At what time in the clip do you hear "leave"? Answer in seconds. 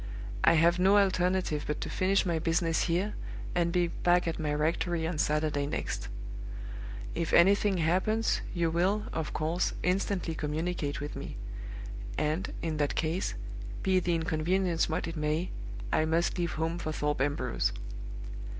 16.39-16.53